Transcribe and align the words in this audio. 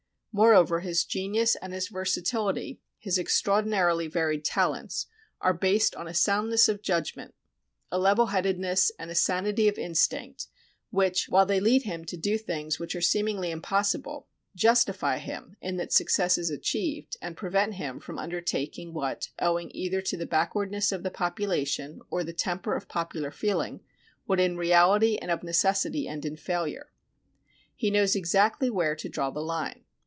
Moreover, 0.33 0.79
his 0.79 1.03
genius 1.03 1.57
and 1.57 1.73
his 1.73 1.89
versatility, 1.89 2.79
his 2.97 3.17
extraordi 3.19 3.67
narily 3.67 4.09
varied 4.09 4.45
talents, 4.45 5.07
are 5.41 5.51
based 5.51 5.93
on 5.95 6.07
a 6.07 6.13
soundness 6.13 6.69
of 6.69 6.81
judg 6.81 7.09
107 7.11 7.17
RUSSIA 7.17 7.17
ment, 7.17 7.35
a 7.91 7.99
level 7.99 8.27
headedness 8.27 8.93
and 8.97 9.11
a 9.11 9.13
sanity 9.13 9.67
of 9.67 9.77
instinct 9.77 10.47
which, 10.89 11.27
while 11.27 11.45
they 11.45 11.59
lead 11.59 11.83
him 11.83 12.05
to 12.05 12.15
do 12.15 12.37
things 12.37 12.79
which 12.79 12.95
are 12.95 13.01
seemingly 13.01 13.51
impossible, 13.51 14.27
justify 14.55 15.17
him, 15.17 15.57
in 15.59 15.75
that 15.75 15.91
success 15.91 16.37
is 16.37 16.49
achieved, 16.49 17.17
and 17.21 17.35
prevent 17.35 17.73
him 17.73 17.99
from 17.99 18.17
undertaking 18.17 18.93
what, 18.93 19.27
owing 19.39 19.69
either 19.73 20.01
to 20.01 20.15
the 20.15 20.25
backwardness 20.25 20.93
of 20.93 21.03
the 21.03 21.11
population 21.11 21.99
or 22.09 22.23
the 22.23 22.31
temper 22.31 22.73
of 22.73 22.87
popular 22.87 23.31
feeling, 23.31 23.81
would 24.27 24.39
in 24.39 24.55
reality 24.55 25.17
and 25.17 25.29
of 25.29 25.43
necessity 25.43 26.07
end 26.07 26.23
in 26.23 26.37
failure. 26.37 26.89
He 27.75 27.91
knows 27.91 28.15
exactly 28.15 28.69
where 28.69 28.95
to 28.95 29.09
draw 29.09 29.29
the 29.29 29.41
line. 29.41 29.83